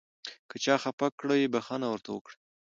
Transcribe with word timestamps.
که 0.49 0.55
چا 0.63 0.75
خفه 0.83 1.07
کړئ 1.19 1.41
بښنه 1.53 1.87
ورته 1.89 2.09
وکړئ. 2.11 2.35